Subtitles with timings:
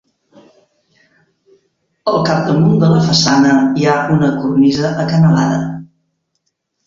[2.11, 5.61] Al capdamunt de la façana hi ha una cornisa acanalada.